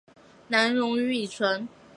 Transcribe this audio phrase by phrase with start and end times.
[0.47, 1.67] 难溶于乙醇。